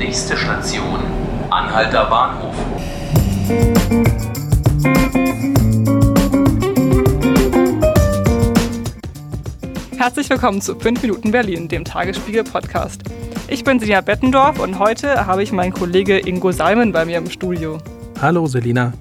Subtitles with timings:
[0.00, 0.98] Nächste Station,
[1.50, 2.54] Anhalter Bahnhof.
[9.98, 13.02] Herzlich willkommen zu 5 Minuten Berlin, dem Tagesspiegel Podcast.
[13.48, 17.28] Ich bin Selina Bettendorf und heute habe ich meinen Kollege Ingo Salmen bei mir im
[17.28, 17.76] Studio.
[18.22, 18.94] Hallo Selina.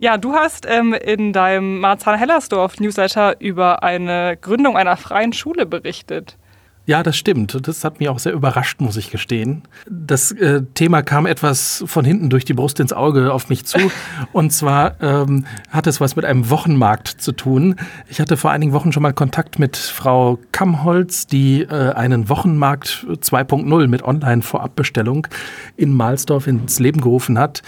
[0.00, 6.36] Ja, du hast ähm, in deinem Marzahn-Hellersdorf Newsletter über eine Gründung einer freien Schule berichtet.
[6.84, 7.66] Ja, das stimmt.
[7.68, 9.62] Das hat mich auch sehr überrascht, muss ich gestehen.
[9.88, 13.78] Das äh, Thema kam etwas von hinten durch die Brust ins Auge auf mich zu.
[14.32, 17.76] Und zwar ähm, hat es was mit einem Wochenmarkt zu tun.
[18.08, 23.06] Ich hatte vor einigen Wochen schon mal Kontakt mit Frau Kammholz, die äh, einen Wochenmarkt
[23.08, 25.28] 2.0 mit Online-Vorabbestellung
[25.76, 27.62] in Mahlsdorf ins Leben gerufen hat.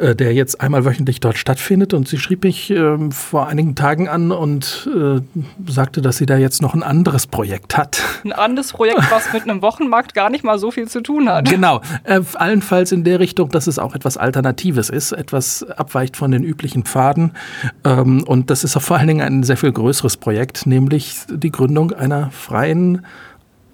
[0.00, 1.92] Äh, der jetzt einmal wöchentlich dort stattfindet.
[1.92, 5.20] Und sie schrieb mich äh, vor einigen Tagen an und äh,
[5.70, 8.00] sagte, dass sie da jetzt noch ein anderes Projekt hat.
[8.24, 11.50] Ein anderes Projekt, was mit einem Wochenmarkt gar nicht mal so viel zu tun hat.
[11.50, 16.30] Genau, äh, allenfalls in der Richtung, dass es auch etwas Alternatives ist, etwas abweicht von
[16.30, 17.32] den üblichen Pfaden.
[17.84, 21.50] Ähm, und das ist auch vor allen Dingen ein sehr viel größeres Projekt, nämlich die
[21.50, 23.04] Gründung einer freien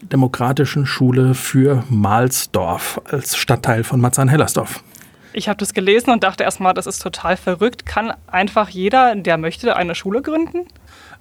[0.03, 4.83] demokratischen Schule für Mahlsdorf als Stadtteil von Marzahn-Hellersdorf.
[5.37, 7.84] Ich habe das gelesen und dachte erstmal, das ist total verrückt.
[7.84, 10.61] Kann einfach jeder, der möchte, eine Schule gründen?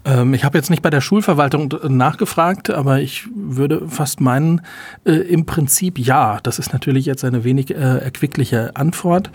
[0.05, 4.61] Ähm, ich habe jetzt nicht bei der Schulverwaltung nachgefragt, aber ich würde fast meinen,
[5.03, 6.39] äh, im Prinzip ja.
[6.43, 9.31] Das ist natürlich jetzt eine wenig äh, erquickliche Antwort.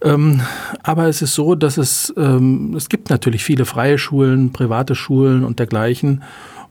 [0.00, 0.40] Ähm,
[0.82, 5.44] aber es ist so, dass es, ähm, es gibt natürlich viele freie Schulen, private Schulen
[5.44, 6.22] und dergleichen.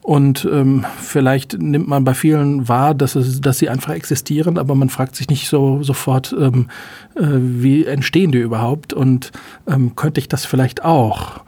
[0.08, 4.74] Und ähm, vielleicht nimmt man bei vielen wahr, dass, es, dass sie einfach existieren, aber
[4.74, 6.68] man fragt sich nicht so sofort, ähm,
[7.14, 9.32] äh, wie entstehen die überhaupt und
[9.66, 11.40] ähm, könnte ich das vielleicht auch?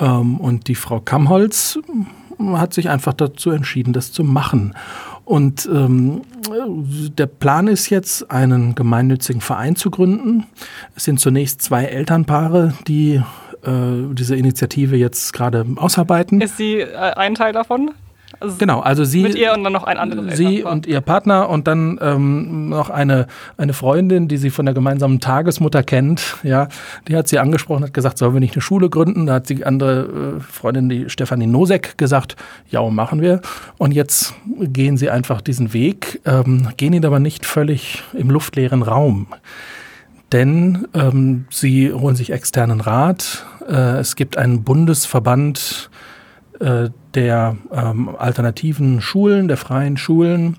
[0.00, 1.78] Ähm, und die Frau Kammholz
[2.54, 4.74] hat sich einfach dazu entschieden, das zu machen.
[5.24, 6.22] Und ähm,
[7.16, 10.46] der Plan ist jetzt, einen gemeinnützigen Verein zu gründen.
[10.96, 13.22] Es sind zunächst zwei Elternpaare, die
[13.62, 16.40] äh, diese Initiative jetzt gerade ausarbeiten.
[16.40, 17.92] Ist sie äh, ein Teil davon?
[18.40, 19.22] Also genau, also sie.
[19.22, 22.88] Mit ihr und dann noch ein anderes Sie und ihr Partner und dann ähm, noch
[22.88, 23.26] eine,
[23.58, 26.38] eine Freundin, die sie von der gemeinsamen Tagesmutter kennt.
[26.42, 26.68] Ja,
[27.06, 29.26] die hat sie angesprochen, hat gesagt, sollen wir nicht eine Schule gründen?
[29.26, 32.36] Da hat die andere äh, Freundin, die Stefanie Nosek, gesagt,
[32.70, 33.42] ja, machen wir.
[33.76, 38.82] Und jetzt gehen sie einfach diesen Weg, ähm, gehen ihn aber nicht völlig im luftleeren
[38.82, 39.28] Raum
[40.32, 43.44] denn ähm, sie holen sich externen Rat.
[43.68, 45.90] Äh, es gibt einen Bundesverband
[46.60, 50.56] äh, der ähm, alternativen Schulen, der freien Schulen.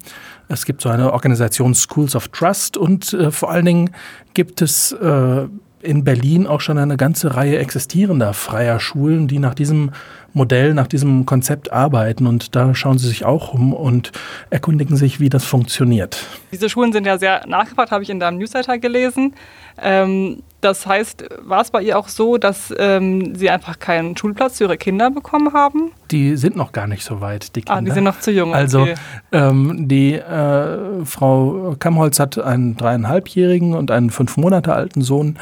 [0.48, 3.92] Es gibt so eine Organisation Schools of Trust und äh, vor allen Dingen
[4.34, 5.48] gibt es äh,
[5.82, 9.92] in Berlin auch schon eine ganze Reihe existierender freier Schulen, die nach diesem
[10.34, 12.28] Modell, nach diesem Konzept arbeiten.
[12.28, 14.12] Und da schauen sie sich auch um und
[14.50, 16.26] erkundigen sich, wie das funktioniert.
[16.52, 19.34] Diese Schulen sind ja sehr nachgefragt, habe ich in deinem Newsletter gelesen.
[19.82, 24.58] Ähm, das heißt, war es bei ihr auch so, dass ähm, sie einfach keinen Schulplatz
[24.58, 25.92] für ihre Kinder bekommen haben?
[26.12, 27.78] Die sind noch gar nicht so weit, die Kinder.
[27.78, 28.54] Ah, die sind noch zu jung.
[28.54, 28.96] Also okay.
[29.32, 35.38] ähm, die äh, Frau Kammholz hat einen dreieinhalbjährigen und einen fünf Monate alten Sohn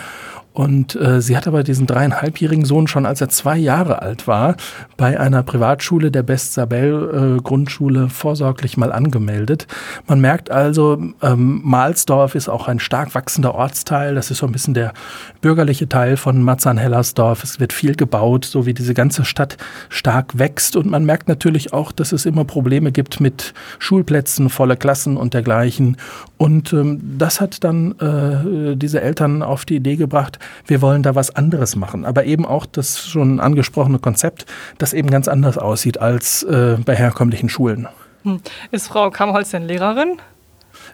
[0.60, 4.58] und äh, sie hat aber diesen dreieinhalbjährigen Sohn schon, als er zwei Jahre alt war,
[4.98, 9.68] bei einer Privatschule der Best Sabel äh, Grundschule vorsorglich mal angemeldet.
[10.06, 14.16] Man merkt also, ähm, Mahlsdorf ist auch ein stark wachsender Ortsteil.
[14.16, 14.92] Das ist so ein bisschen der
[15.40, 17.42] bürgerliche Teil von Marzahn-Hellersdorf.
[17.42, 19.56] Es wird viel gebaut, so wie diese ganze Stadt
[19.88, 20.76] stark wächst.
[20.76, 25.34] Und man merkt natürlich auch, dass es immer Probleme gibt mit Schulplätzen, volle Klassen und
[25.34, 25.96] dergleichen.
[26.40, 31.14] Und ähm, das hat dann äh, diese Eltern auf die Idee gebracht, wir wollen da
[31.14, 32.06] was anderes machen.
[32.06, 34.46] Aber eben auch das schon angesprochene Konzept,
[34.78, 37.90] das eben ganz anders aussieht als äh, bei herkömmlichen Schulen.
[38.24, 38.40] Hm.
[38.72, 40.22] Ist Frau Kammerholz denn Lehrerin?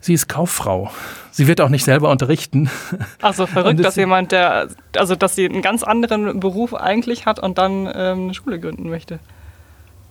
[0.02, 0.90] Sie ist Kauffrau.
[1.30, 2.72] Sie wird auch nicht selber unterrichten.
[3.22, 7.38] Ach so, verrückt, dass jemand, der, also dass sie einen ganz anderen Beruf eigentlich hat
[7.38, 9.20] und dann ähm, eine Schule gründen möchte.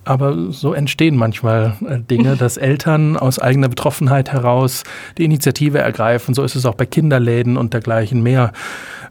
[0.05, 4.85] Aber so entstehen manchmal äh, Dinge, dass Eltern aus eigener Betroffenheit heraus
[5.19, 6.35] die Initiative ergreifen.
[6.35, 8.53] So ist es auch bei Kinderläden und dergleichen mehr.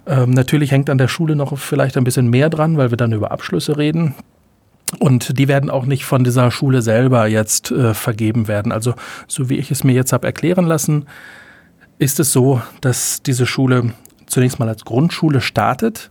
[0.05, 3.13] Ähm, natürlich hängt an der Schule noch vielleicht ein bisschen mehr dran, weil wir dann
[3.13, 4.15] über Abschlüsse reden.
[4.99, 8.71] Und die werden auch nicht von dieser Schule selber jetzt äh, vergeben werden.
[8.71, 8.93] Also
[9.27, 11.05] so wie ich es mir jetzt habe erklären lassen,
[11.97, 13.93] ist es so, dass diese Schule
[14.27, 16.09] zunächst mal als Grundschule startet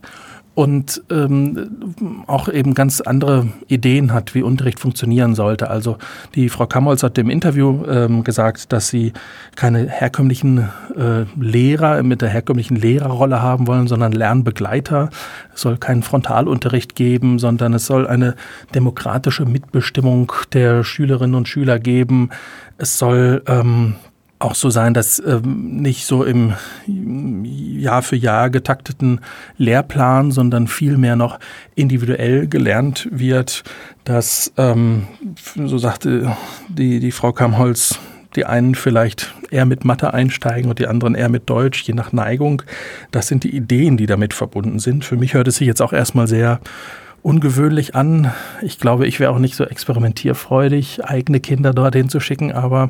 [0.55, 5.69] und ähm, auch eben ganz andere Ideen hat, wie Unterricht funktionieren sollte.
[5.69, 5.97] Also
[6.35, 9.13] die Frau Kamholz hat im Interview ähm, gesagt, dass sie
[9.55, 15.09] keine herkömmlichen äh, Lehrer mit der herkömmlichen Lehrerrolle haben wollen, sondern Lernbegleiter.
[15.55, 18.35] Es soll keinen Frontalunterricht geben, sondern es soll eine
[18.75, 22.29] demokratische Mitbestimmung der Schülerinnen und Schüler geben.
[22.77, 23.95] Es soll ähm,
[24.43, 26.53] auch so sein, dass ähm, nicht so im
[26.85, 29.21] Jahr für Jahr getakteten
[29.57, 31.39] Lehrplan, sondern vielmehr noch
[31.75, 33.63] individuell gelernt wird,
[34.03, 35.07] dass, ähm,
[35.55, 36.35] so sagte
[36.69, 37.99] die, die Frau Kamholz,
[38.35, 42.11] die einen vielleicht eher mit Mathe einsteigen und die anderen eher mit Deutsch, je nach
[42.11, 42.63] Neigung.
[43.11, 45.05] Das sind die Ideen, die damit verbunden sind.
[45.05, 46.59] Für mich hört es sich jetzt auch erstmal sehr
[47.21, 48.31] ungewöhnlich an.
[48.61, 52.89] Ich glaube, ich wäre auch nicht so experimentierfreudig, eigene Kinder dorthin zu schicken, aber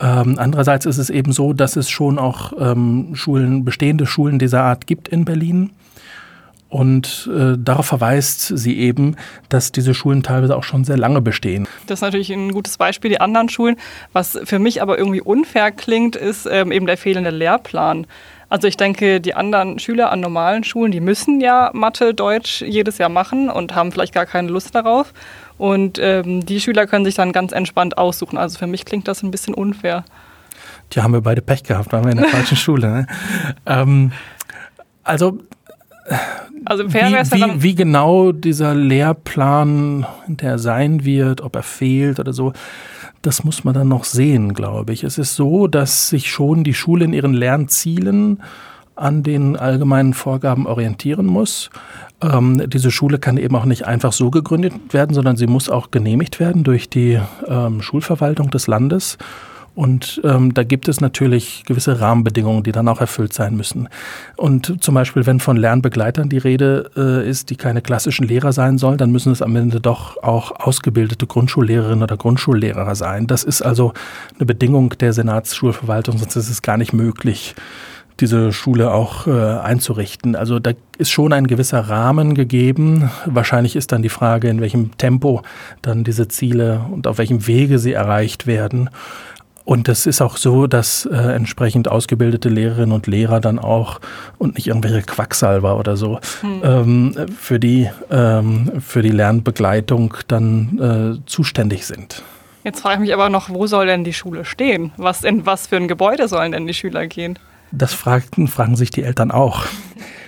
[0.00, 4.62] ähm, andererseits ist es eben so, dass es schon auch ähm, Schulen, bestehende Schulen dieser
[4.62, 5.70] Art gibt in Berlin.
[6.70, 9.16] Und äh, darauf verweist sie eben,
[9.48, 11.66] dass diese Schulen teilweise auch schon sehr lange bestehen.
[11.86, 13.76] Das ist natürlich ein gutes Beispiel, die anderen Schulen.
[14.12, 18.06] Was für mich aber irgendwie unfair klingt, ist ähm, eben der fehlende Lehrplan.
[18.50, 22.98] Also ich denke, die anderen Schüler an normalen Schulen, die müssen ja Mathe, Deutsch jedes
[22.98, 25.12] Jahr machen und haben vielleicht gar keine Lust darauf.
[25.58, 28.38] Und ähm, die Schüler können sich dann ganz entspannt aussuchen.
[28.38, 30.04] Also für mich klingt das ein bisschen unfair.
[30.92, 32.88] Die haben wir beide Pech gehabt, waren wir in der falschen Schule.
[32.88, 33.06] Ne?
[33.66, 34.12] Ähm,
[35.02, 35.38] also
[36.64, 42.32] also fair wie, wie, wie genau dieser Lehrplan, der sein wird, ob er fehlt oder
[42.32, 42.52] so,
[43.22, 45.04] das muss man dann noch sehen, glaube ich.
[45.04, 48.42] Es ist so, dass sich schon die Schule in ihren Lernzielen
[48.98, 51.70] an den allgemeinen Vorgaben orientieren muss.
[52.20, 55.90] Ähm, diese Schule kann eben auch nicht einfach so gegründet werden, sondern sie muss auch
[55.90, 59.18] genehmigt werden durch die ähm, Schulverwaltung des Landes.
[59.78, 63.88] Und ähm, da gibt es natürlich gewisse Rahmenbedingungen, die dann auch erfüllt sein müssen.
[64.36, 68.76] Und zum Beispiel, wenn von Lernbegleitern die Rede äh, ist, die keine klassischen Lehrer sein
[68.78, 73.28] sollen, dann müssen es am Ende doch auch ausgebildete Grundschullehrerinnen oder Grundschullehrer sein.
[73.28, 73.92] Das ist also
[74.36, 77.54] eine Bedingung der Senatsschulverwaltung, sonst ist es gar nicht möglich
[78.20, 80.36] diese Schule auch äh, einzurichten.
[80.36, 83.10] Also da ist schon ein gewisser Rahmen gegeben.
[83.26, 85.42] Wahrscheinlich ist dann die Frage, in welchem Tempo
[85.82, 88.90] dann diese Ziele und auf welchem Wege sie erreicht werden.
[89.68, 94.00] Und es ist auch so, dass äh, entsprechend ausgebildete Lehrerinnen und Lehrer dann auch
[94.38, 96.60] und nicht irgendwelche Quacksalber oder so hm.
[96.64, 102.22] ähm, für, die, ähm, für die Lernbegleitung dann äh, zuständig sind.
[102.64, 104.92] Jetzt frage ich mich aber noch, wo soll denn die Schule stehen?
[104.96, 107.38] Was, in was für ein Gebäude sollen denn die Schüler gehen?
[107.72, 109.64] Das fragten, fragen sich die Eltern auch.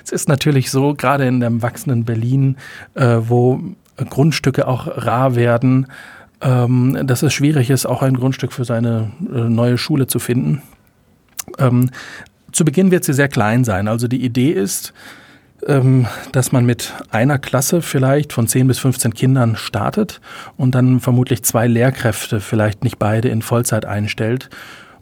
[0.02, 2.56] Es ist natürlich so, gerade in dem wachsenden Berlin,
[2.94, 3.60] äh, wo
[4.08, 5.86] Grundstücke auch rar werden,
[6.40, 10.62] ähm, dass es schwierig ist, auch ein Grundstück für seine äh, neue Schule zu finden.
[11.58, 11.90] Ähm,
[12.50, 13.88] zu Beginn wird sie sehr klein sein.
[13.88, 14.92] Also die Idee ist,
[15.66, 20.20] ähm, dass man mit einer Klasse vielleicht von 10 bis 15 Kindern startet
[20.56, 24.48] und dann vermutlich zwei Lehrkräfte, vielleicht nicht beide, in Vollzeit einstellt.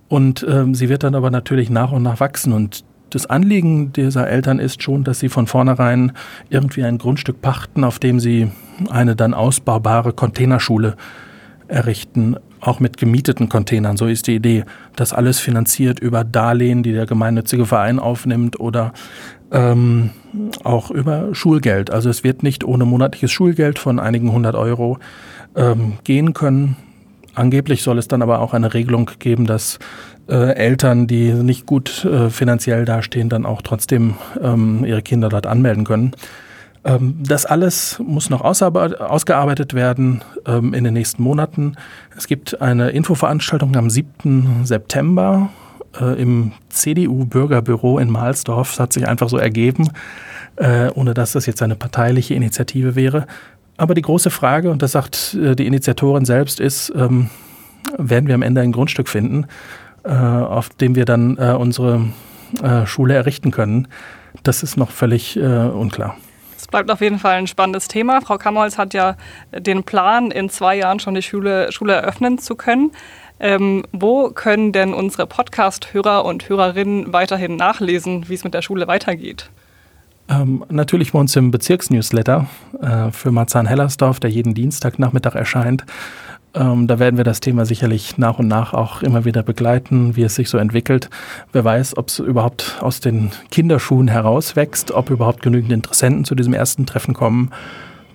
[0.09, 4.29] Und ähm, sie wird dann aber natürlich nach und nach wachsen und das Anliegen dieser
[4.29, 6.13] Eltern ist schon, dass sie von vornherein
[6.51, 8.51] irgendwie ein Grundstück pachten, auf dem sie
[8.91, 10.97] eine dann ausbaubare Containerschule
[11.69, 13.97] errichten, auch mit gemieteten Containern.
[13.97, 14.65] So ist die Idee.
[14.97, 18.93] Das alles finanziert über Darlehen, die der gemeinnützige Verein aufnimmt oder
[19.53, 20.11] ähm,
[20.65, 21.91] auch über Schulgeld.
[21.91, 24.99] Also es wird nicht ohne monatliches Schulgeld von einigen hundert Euro
[25.55, 26.77] ähm, gehen können.
[27.35, 29.79] Angeblich soll es dann aber auch eine Regelung geben, dass
[30.29, 35.47] äh, Eltern, die nicht gut äh, finanziell dastehen, dann auch trotzdem ähm, ihre Kinder dort
[35.47, 36.13] anmelden können.
[36.85, 41.77] Ähm, das alles muss noch ausgearbeitet werden ähm, in den nächsten Monaten.
[42.17, 44.65] Es gibt eine Infoveranstaltung am 7.
[44.65, 45.51] September
[46.01, 48.71] äh, im CDU-Bürgerbüro in Mahlsdorf.
[48.71, 49.91] Das hat sich einfach so ergeben,
[50.57, 53.27] äh, ohne dass das jetzt eine parteiliche Initiative wäre.
[53.79, 57.31] Aber die große Frage, und das sagt äh, die Initiatorin selbst, ist, ähm,
[57.97, 59.47] werden wir am Ende ein Grundstück finden,
[60.05, 62.03] auf dem wir dann unsere
[62.85, 63.89] Schule errichten können?
[64.43, 66.17] Das ist noch völlig unklar
[66.71, 68.21] bleibt auf jeden Fall ein spannendes Thema.
[68.21, 69.17] Frau Kammerholz hat ja
[69.53, 72.93] den Plan, in zwei Jahren schon die Schule, Schule eröffnen zu können.
[73.41, 78.89] Ähm, wo können denn unsere Podcast-Hörer und Hörerinnen weiterhin nachlesen, wie es mit der Schule
[78.89, 79.51] weitergeht?
[80.29, 82.47] Ähm, natürlich bei uns im Bezirksnewsletter
[82.81, 85.85] äh, für Marzahn-Hellersdorf, der jeden Dienstagnachmittag erscheint.
[86.55, 90.23] Ähm, da werden wir das Thema sicherlich nach und nach auch immer wieder begleiten, wie
[90.23, 91.09] es sich so entwickelt.
[91.53, 96.55] Wer weiß, ob es überhaupt aus den Kinderschuhen herauswächst, ob überhaupt genügend Interessenten zu diesem
[96.55, 97.51] ersten Treffen kommen.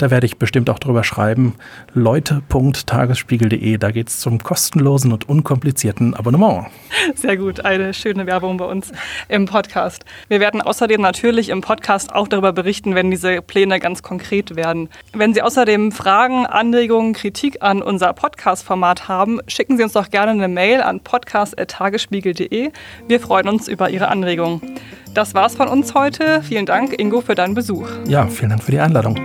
[0.04, 1.56] Da werde ich bestimmt auch drüber schreiben.
[1.94, 6.66] Leute.tagesspiegel.de, da geht es zum kostenlosen und unkomplizierten Abonnement.
[7.16, 8.92] Sehr gut, eine schöne Werbung bei uns
[9.30, 10.04] im Podcast.
[10.28, 14.90] Wir werden außerdem natürlich im Podcast auch darüber berichten, wenn diese Pläne ganz konkret werden.
[15.14, 20.34] Wenn Sie außerdem Fragen, Anregungen, Kritik an unser Podcast-Format haben, schicken Sie uns doch gerne
[20.34, 22.72] eine Mail an podcast.tagesspiegel.de.
[23.08, 24.60] Wir freuen uns über Ihre Anregungen.
[25.14, 26.42] Das war's von uns heute.
[26.44, 27.88] Vielen Dank, Ingo, für deinen Besuch.
[28.06, 29.18] Ja, vielen Dank für die Einladung.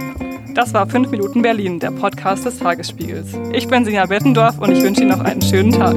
[0.59, 3.29] Das war 5 Minuten Berlin, der Podcast des Tagesspiegels.
[3.53, 5.95] Ich bin Sinja Bettendorf und ich wünsche Ihnen noch einen schönen Tag.